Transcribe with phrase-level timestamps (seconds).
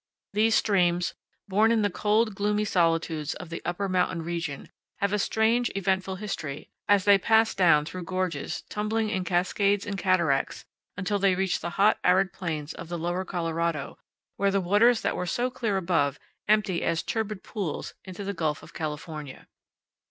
[0.33, 1.13] These streams,
[1.47, 6.15] born in the cold, gloomy solitudes of the upper mountain region, have a strange, eventful
[6.15, 10.65] history as they pass down through gorges, tumbling in cascades and cataracts,
[10.97, 13.99] until they reach the hot, arid plains of the Lower Colorado,
[14.37, 18.63] where the waters that were so clear above empty as turbid floods into the Gulf
[18.63, 19.45] of California.